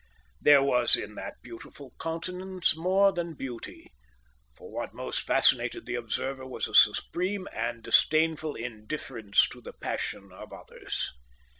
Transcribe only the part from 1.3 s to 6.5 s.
beautiful countenance more than beauty, for what most fascinated the observer